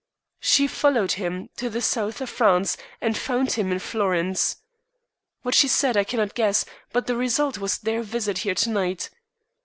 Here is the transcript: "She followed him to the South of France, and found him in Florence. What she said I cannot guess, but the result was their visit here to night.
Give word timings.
"She 0.39 0.65
followed 0.65 1.11
him 1.11 1.49
to 1.57 1.69
the 1.69 1.79
South 1.79 2.21
of 2.21 2.29
France, 2.31 2.75
and 3.01 3.15
found 3.15 3.51
him 3.51 3.71
in 3.71 3.77
Florence. 3.77 4.57
What 5.43 5.53
she 5.53 5.67
said 5.67 5.95
I 5.95 6.03
cannot 6.03 6.33
guess, 6.33 6.65
but 6.91 7.05
the 7.05 7.15
result 7.15 7.59
was 7.59 7.77
their 7.77 8.01
visit 8.01 8.39
here 8.39 8.55
to 8.55 8.69
night. 8.71 9.11